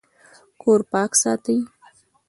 کور 0.61 0.79
پاک 0.91 1.11
ساتئ 1.21 1.59